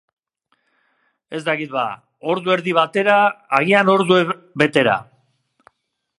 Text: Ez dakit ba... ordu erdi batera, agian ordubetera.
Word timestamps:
Ez 1.39 1.41
dakit 1.49 1.75
ba... 1.75 1.83
ordu 2.35 2.55
erdi 2.55 2.73
batera, 2.79 3.19
agian 3.61 3.93
ordubetera. 3.97 4.99